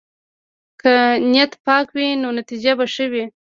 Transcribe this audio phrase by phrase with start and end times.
[0.81, 0.93] که
[1.31, 3.25] نیت پاک وي، نو نتیجه به ښه وي.